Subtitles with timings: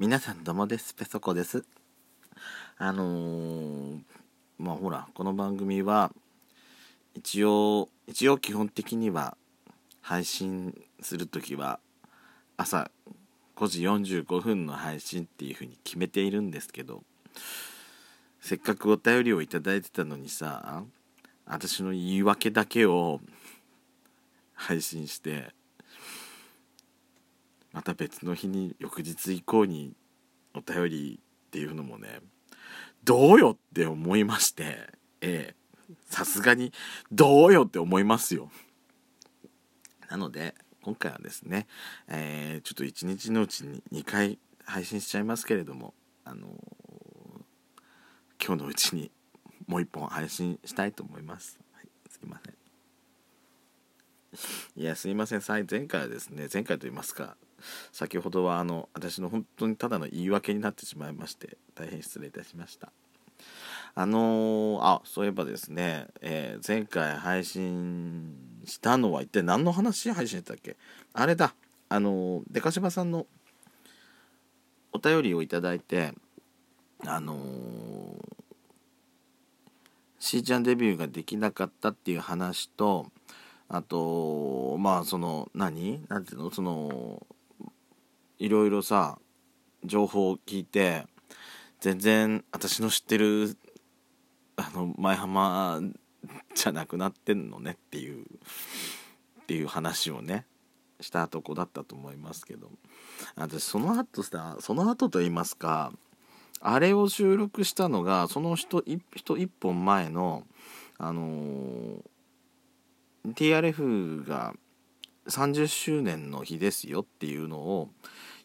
[0.00, 0.94] 皆さんどうもです。
[0.94, 1.62] ペソコです。
[2.78, 4.00] あのー、
[4.58, 6.10] まあほらこの番組は
[7.14, 9.36] 一応一応基本的には
[10.00, 11.80] 配信する時は
[12.56, 12.90] 朝
[13.56, 13.82] 5時
[14.22, 17.02] 45分の配信っていう風に決めているんですけど
[18.40, 20.82] せっかくお便りを頂いてたのにさ
[21.44, 23.20] 私の言い訳だけを
[24.54, 25.50] 配信して
[27.72, 29.94] また別の日に翌日以降に
[30.54, 32.20] お便りっていうのもね
[33.04, 34.88] どうよって思いまして
[35.20, 35.60] ええ
[36.08, 36.72] さすがに
[37.10, 38.50] どうよって思いますよ。
[40.08, 41.66] なので今回はですね、
[42.08, 45.94] えー、ちょっと一日のうちに2回配信しちゃいますけれども
[46.24, 46.50] あのー、
[48.44, 49.10] 今日のうちに
[49.66, 52.54] もう一本配信したいと思います、はい、すいません。
[54.76, 55.42] いやすいません。
[55.46, 57.36] 前回はですね前回と言いますか
[57.92, 62.90] 先ほどはあの私の本当にただの言い訳になってしまいまして大変失礼いたしました。
[63.94, 70.76] あのー、あそういえばですね、えー、前回配信したのは一体何の話配信したっけ？
[71.12, 71.54] あれだ
[71.88, 73.26] あのー、デカシバさんの
[74.92, 76.12] お便りをいただいて
[77.06, 78.14] あの、
[80.18, 83.06] しーちゃんデビューができなかったっていう話と
[83.68, 86.04] あとまあその何？
[86.08, 86.50] なんていうの？
[86.50, 87.26] その
[88.40, 89.18] いろいろさ
[89.84, 91.06] 情報を聞いて
[91.78, 93.56] 全然私の知ってる
[94.56, 95.80] あの前浜
[96.54, 98.26] じゃなくなってんのねっていうっ
[99.46, 100.44] ていう話をね
[101.00, 102.70] したとこだったと思いますけど。
[103.36, 105.92] 私その後さその後と言いますか
[106.60, 108.82] あれを収録したのがその人
[109.14, 110.44] 人一本前の
[110.98, 114.54] あのー、TRF が
[115.30, 117.88] 30周年の日ですよっていうのを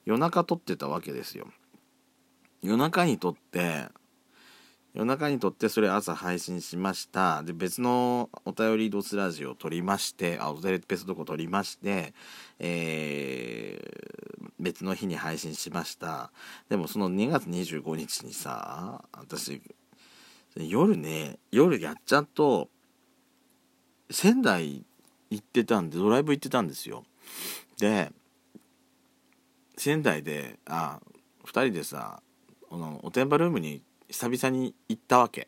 [0.05, 1.47] 夜中撮ってたわけですよ。
[2.61, 3.87] 夜中に撮って
[4.93, 7.43] 夜中に撮ってそれ朝配信しました。
[7.43, 12.13] で別のお便りドスラジオを撮りましてあお便りペストコ撮りまして
[12.59, 16.31] えー、別の日に配信しました。
[16.69, 19.61] でもその2月25日にさ私
[20.55, 22.69] 夜ね夜やっちゃうと
[24.09, 24.85] 仙台
[25.29, 27.03] 行ってたんでドライブ行ってたんですよ。
[27.79, 28.11] で
[29.77, 30.99] 仙台であ
[31.45, 32.21] 2人でさ
[32.69, 35.47] このおてんばルームに久々に行ったわけ。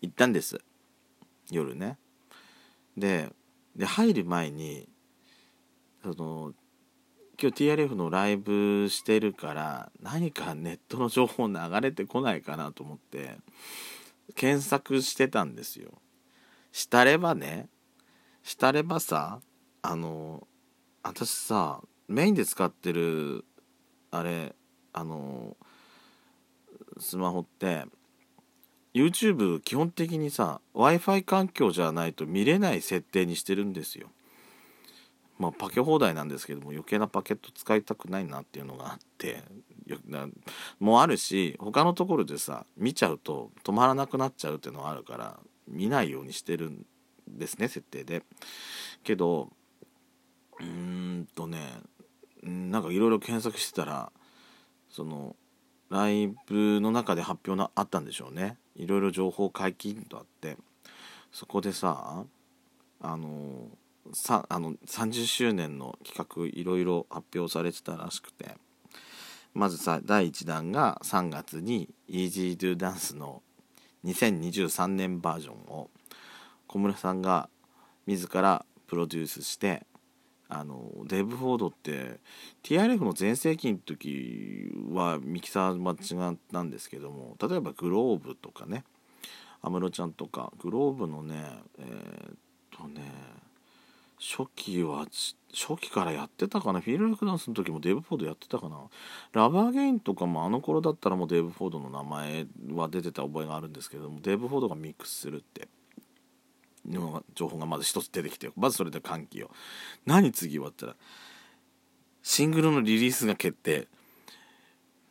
[0.00, 0.60] 行ったんです。
[1.50, 1.98] 夜ね。
[2.96, 3.30] で
[3.76, 4.88] で入る前に
[6.02, 6.52] その
[7.40, 13.36] 今日 TRF のライブしてるから何かネットの情報流れてこないかなと思って
[14.34, 15.92] 検索してたんですよ。
[16.72, 17.68] したればね
[18.48, 19.40] したればさ
[19.82, 20.48] あの
[21.02, 23.44] 私さメインで使ってる
[24.10, 24.54] あれ
[24.94, 25.54] あの
[26.98, 27.84] スマホって
[28.94, 34.08] YouTube 基本的にさ w i f i 環境じゃないと見れない設定にしてるんですよ。
[35.38, 39.42] まあパケ放題なんですけども余計なパケット使いたくないなっていうのがあって
[40.80, 45.38] もうあるし他のところでさ見ちゃうと止まらなくなっちゃうっていうのがあるから
[45.68, 46.86] 見ないようにしてるん
[47.36, 48.22] ですね設定で。
[49.04, 49.50] けど
[50.60, 51.58] うーんとね
[52.42, 54.12] なんかいろいろ検索してたら
[54.90, 55.36] その
[55.90, 58.56] ライブの中で発表のあったんでしょうね。
[58.76, 60.56] いろいろ情報解禁とあって。
[61.30, 62.24] そこでさ
[63.00, 63.68] あの
[64.12, 68.56] さあの30周年の企画いろいろ発表されてたらしくて。
[69.54, 73.42] まずさ第1弾が3月に Easy Do Dance の
[74.04, 75.90] 2023年バージョンを
[76.68, 77.48] 小室さんが
[78.06, 79.84] 自らプロデュースして
[80.48, 82.20] あのデーブ・フォードって
[82.62, 88.84] TRF の全盛期の時はミキサー間違ったんですけども例えばグローブとかね
[89.60, 91.34] 安室ちゃんとか globe のね
[91.78, 92.36] えー、っ
[92.70, 93.02] とね
[94.20, 95.06] 初期は
[95.52, 98.76] 初期からやってたかな Feel Like dance の時もデーブ・フォードやってたかな。
[99.32, 105.68] Love again とかもあの頃だったらもうデーブ・フォードの名前は出てた覚えがあるんですけどもデーブ・フォードがミックスするって。
[106.88, 109.50] の情報がまず一つ出てきてまずそれで歓喜を
[110.06, 110.96] 何次はったら
[112.22, 113.88] シングルのリリースが決定。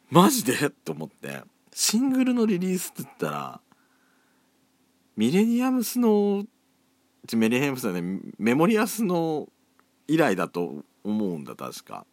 [0.09, 0.69] マジで？
[0.69, 1.41] と思って。
[1.74, 3.62] シングルのリリースって言ったら
[5.15, 6.44] ミレニアムスの
[7.35, 8.19] メリアムスはね。
[8.38, 9.47] メモリアスの
[10.07, 12.06] 以来だと思うんだ確か。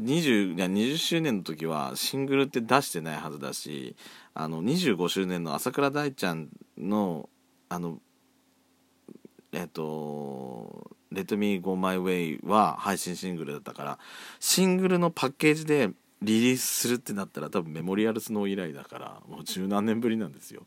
[0.00, 3.94] 20, いや20周年の時はシングルって出してないはずだし
[4.32, 6.48] あの25周年の朝倉大ちゃん
[6.78, 7.28] の
[7.68, 7.98] あの
[9.56, 13.98] えっと「Let Me Go My Way」は配信シングルだったから
[14.38, 20.62] シングルのパッケージでリリースするってなったら多分メモリアルスノー以来だからもう十何年ぶりなんですよ。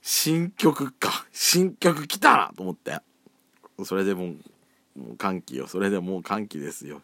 [0.00, 1.26] 新曲か。
[1.32, 2.98] 新曲来たと思って。
[3.84, 4.36] それでもう
[4.98, 5.66] もう歓喜よ。
[5.66, 7.02] それでもう歓喜ですよ。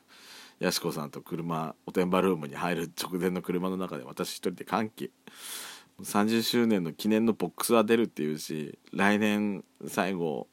[0.58, 5.10] やしこさんと車おてんばルームに入る直前の車の中で私一人で歓喜。
[6.02, 10.46] 30周年の記念のボックスは出るっていうし来年最後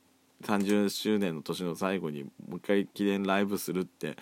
[0.45, 4.15] 30周年の年の最後にもう一回記念ライブするって。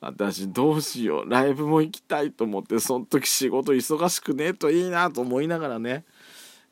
[0.00, 1.30] 私どうしよう。
[1.30, 6.04] ライブも行きたいと思ってその時仕事忙しくねえといいなと思いながらね。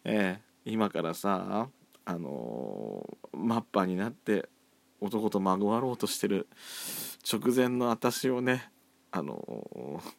[0.04, 1.68] ええ今からさ
[2.04, 4.48] あのー、マッパーになって
[5.00, 6.48] 男とまごわろうとしてる
[7.30, 8.70] 直前の私をね
[9.10, 10.12] あのー、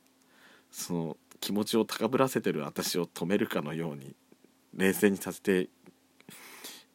[0.71, 4.15] その気持ちを高ぶらせてる私を止めるかのように
[4.75, 5.69] 冷静にさせて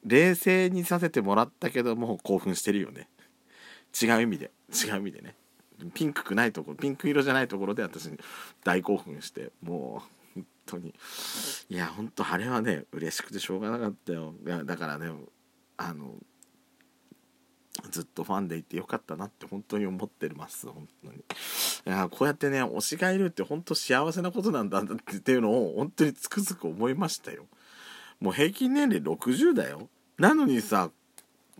[0.05, 3.09] 冷静にさせてもらったけども興奮してるよね。
[4.01, 4.51] 違う意味で。
[4.71, 5.35] 違う意味でね。
[5.95, 8.09] ピンクくないところピンク色じゃないところで私
[8.63, 10.03] 大興奮しても
[10.37, 10.95] う本当に。
[11.69, 14.35] いや本当あれはね嬉しくてしょうがなかったよ。
[14.47, 15.11] いやだからね
[15.77, 16.15] あの
[17.91, 20.67] ずっとファンでいてよかったなって本当に思ってます。
[20.67, 21.17] 本当に。
[21.17, 21.21] い
[21.85, 27.47] やこうやってね推しがいるって本当幸せなことなんだっていうのを本当につくづく思いましたよ。
[28.21, 29.89] もう平均年齢60だよ。
[30.19, 30.91] なのにさ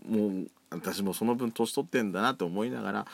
[0.07, 3.05] もう私もその分年取ってんだなと思いながら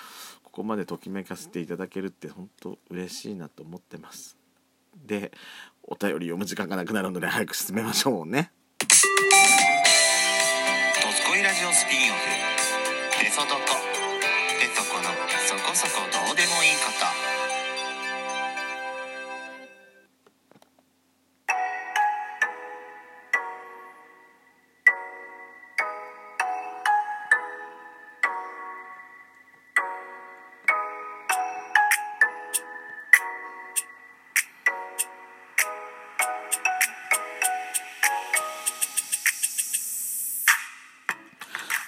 [0.44, 4.38] ここまでときめかせていただけるって本当嬉しいなと思ってます。
[5.06, 5.32] で
[5.84, 8.88] お便り読む時間がなくなるので早く進めましょうね「ド
[11.12, 12.20] スコイラジオスピンオフ」
[13.24, 13.62] 「ペソドコ」
[14.60, 15.10] 「ペソコの
[15.48, 17.06] そこそこどうでもいいこと」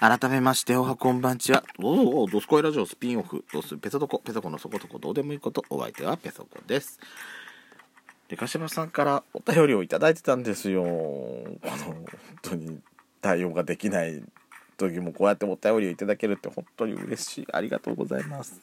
[0.04, 1.64] 改めましておはこんばんちは。
[1.82, 3.46] おおドスコイラジオスピンオフ。
[3.54, 4.20] ドスペソドコ。
[4.20, 7.00] ペソコのそこそこどうでもいいことお相手はペソコです。
[8.28, 10.84] でかしばさんからお便りをいただいてたんですよ。
[10.84, 12.06] この本
[12.42, 12.82] 当に
[13.22, 14.22] 対応ができない
[14.76, 17.48] 時もこうやってお便りをいただけるって本当に嬉しい。
[17.54, 18.60] ありがとうございます。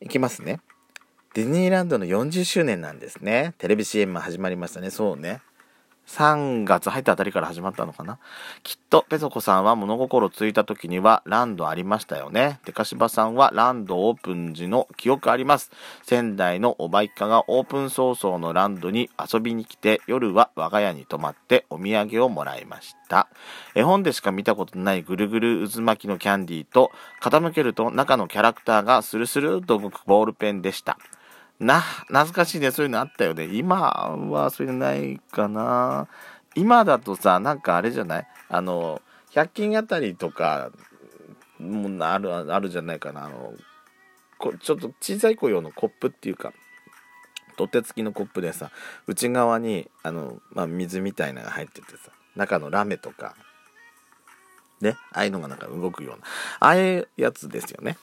[0.00, 0.60] いきますね。
[1.34, 3.52] ディズニーランドの40周年なんですね。
[3.58, 4.88] テレビ CM 始まりましたね。
[4.88, 5.42] そうね。
[6.06, 8.18] 3月入ったあたりから始まったのかな？
[8.62, 12.60] きっとペソコさんは物心ついた時にはランドありましたよね。
[12.64, 15.70] デカシバさんはランドオープン時の記憶あります。
[16.02, 23.28] 仙台のおばいかがオープン早々のランドに遊びに来て夜は我が家に泊まってお土産をもらいました。
[23.74, 30.98] 絵本でしか見たことないぐるぐる渦巻きのキャンディーと傾けると中のキャラクターがスルスルと動くボールペンでした。
[31.58, 32.70] な、懐かしいね。
[32.70, 33.44] そういうのあったよね。
[33.44, 36.08] 今はそういうのないかな。
[36.54, 38.26] 今だとさ、なんかあれじゃない？
[38.48, 39.00] あの、
[39.32, 40.70] 100均あたりとか、
[41.58, 43.24] もある、あるじゃないかな。
[43.24, 43.54] あの、
[44.38, 46.52] こちょっと小さい子用のコップっていうか、
[47.56, 48.70] 取っ手付きのコップでさ、
[49.06, 53.34] 内側に、あの、まあ、水みたいなのが入っててさ、中のラメとか、
[54.82, 56.26] ね、ああいうのがなんか動くような、
[56.60, 57.96] ああいうやつですよね。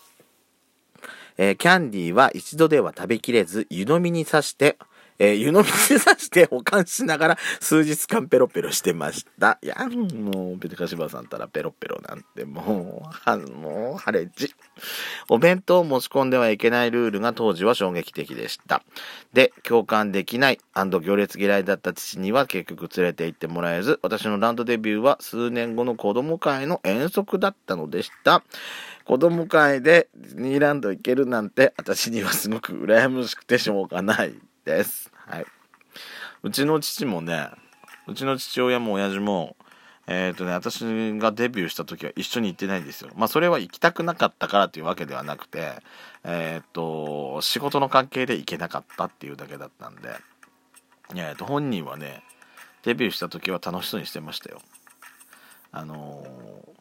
[1.37, 4.77] えー、キャンディーは一度では食べきれず、湯飲みにさして、
[5.19, 9.59] えー、湯飲みに刺して保管しながら数日間ペロペロしてました。
[9.61, 14.53] いや、もう、ペテカシバさんたらペロペロなんてもう、は、もう、ハレジ。
[15.29, 18.83] お弁当を持ち込んではいけないルールが当時は衝撃的でした。
[19.33, 28.43] で、共感できない行列嫌いだった父には結局連れて行ってもらえず、私のランドデビューは数年後の子供会の遠足だったのでした。
[29.05, 34.33] 子供会でディズニーランド行けるなんて私にはすごく羨ましくてしょうがない
[34.65, 35.11] です。
[35.13, 35.45] はい。
[36.43, 37.49] うちの父もね、
[38.07, 39.55] うちの父親も親父も、
[40.07, 40.81] えっ、ー、とね、私
[41.17, 43.11] がデビューした時は一緒に行ってないんですよ。
[43.15, 45.73] まあそれは行きたくなかったからというわけではなくて、
[46.23, 50.15] えっ、ー、と、仕事の関係で行けなかったっていうだけだったんで、
[51.15, 52.23] えっ、と、本人はね、
[52.83, 54.59] デビューした時は楽しそうにしてましたよ。
[55.75, 56.77] あの好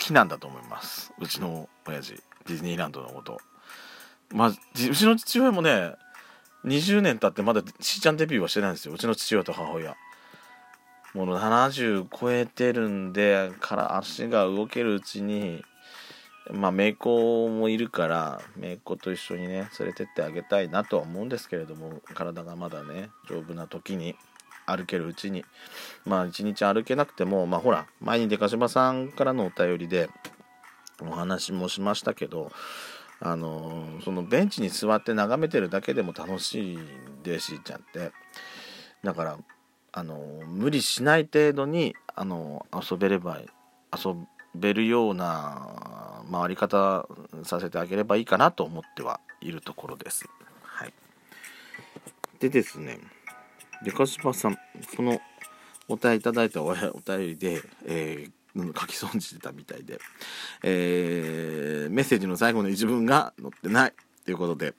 [0.00, 3.40] きなんだと思いますうちの親父ディズニーランドのこと
[4.30, 5.94] まあうちの父親もね
[6.68, 8.94] 20年経ってまだしーちゃんデビューはしてないんですよ。
[8.94, 9.96] うちの父親と母親。
[11.14, 15.64] もう70超えてるんでから足が動けるうちに
[16.52, 24.16] まあ姪っ子もいるから姪っ子と一緒にね連れてってあげたいなとは思うんですけれども体がまだね丈夫な時に
[24.66, 25.44] 歩けるうちに
[26.04, 30.10] まあ一日歩けなくてもまあほら前に出かしばさんからのお便りで
[31.00, 32.52] お話もしましたけど
[33.20, 38.12] あのそのベンチに座って眺めてるだけでも楽しいんでしーちゃんって
[39.02, 39.38] だから
[39.92, 43.40] あの無理しない程度にあの遊べれば
[43.96, 44.14] 遊
[44.54, 47.06] べるような回り方
[47.42, 50.28] させてあげればいいかなと思ってはいるところです。
[50.62, 50.92] はい、
[52.38, 52.98] でですね
[53.84, 54.56] でかしばさん
[54.96, 55.20] この
[55.88, 58.32] お便りいただいたお便りで、えー、
[58.66, 59.98] 書き損じてたみたいで、
[60.62, 63.92] えー、メッセージの最後の一文が載ってない
[64.24, 64.74] ということで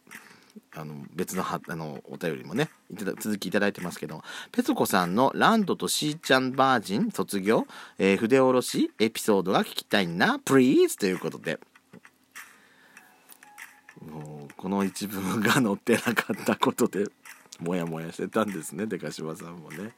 [0.76, 4.22] あの別のはあのお便りもねいただ続きいただいてますけど
[4.52, 7.66] ペソコさんの「ランドとシーちゃんバージン卒業、
[7.98, 11.60] えー、筆下ろしエピソードが聞きたいなプリーズ」ということで。
[14.02, 17.04] もうこの一文が載ってなかったことで
[17.60, 19.92] モヤモヤしてたんですねでかしばさんもね。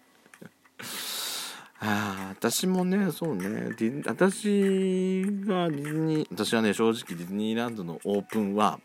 [1.84, 3.72] あ私もねそうね。
[4.06, 8.80] 私がディズニー私はね正直ディズニーランドのオープンは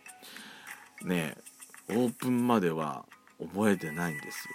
[1.04, 1.36] ね
[1.90, 3.04] オープンまでは
[3.38, 4.54] 覚えてないんですよ。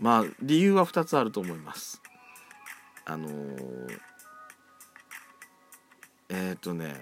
[0.00, 2.00] まあ理由は2つあると思います。
[3.04, 3.98] あのー、
[6.28, 6.94] えっ、ー、とね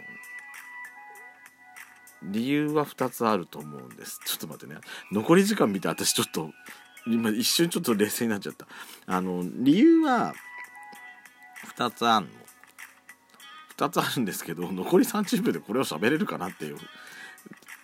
[2.22, 4.18] 理由は2つあると思うんです。
[4.24, 4.80] ちょっと待ってね。
[5.12, 6.52] 残り時間見て私ちょっと
[7.06, 8.66] 今一瞬ちょっと冷静になっちゃった。
[9.06, 10.34] あの理由は
[11.76, 12.32] 2つあるの。
[13.76, 16.76] 2つあるんですけど残り30秒でこれを喋れるかなっていう。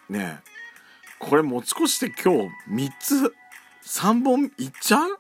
[0.09, 0.53] ねえ。
[1.19, 3.35] これ持ち越して今日3つ
[3.85, 5.19] 3本いっちゃう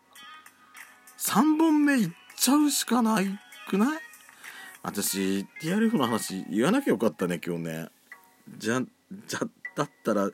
[1.19, 3.27] ?3 本目いっちゃうしかない
[3.69, 3.99] くない？
[4.83, 7.89] 私 TRF の話言わなきゃよかったね今日ね。
[8.59, 8.83] じゃ
[9.29, 9.41] じゃ
[9.77, 10.29] だったら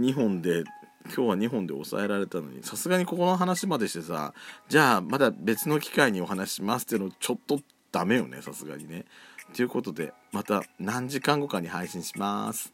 [0.00, 0.64] 2本で
[1.06, 4.32] 今日は2本で抑えられたのにさすがにここの話までしてさ
[4.68, 7.60] じゃあまだ別の機会にお話しますっていうのちょっと
[7.92, 9.04] ダメよねさすがにね。
[9.54, 12.73] ということでまた何時間後かに配信します。